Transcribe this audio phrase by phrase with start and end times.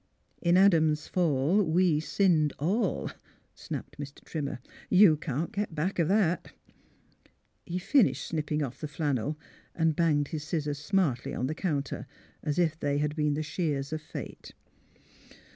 [0.25, 3.11] '* In Adam's fall we sinned all,"
[3.53, 4.23] snapped Mr.
[4.25, 4.57] Trimmer."
[5.03, 6.51] You can't get back of that."
[7.67, 9.37] He finished snipping off the flannel
[9.75, 12.07] and banged his scissors smartly on the counter,
[12.41, 14.53] as if they had been the shears of fate.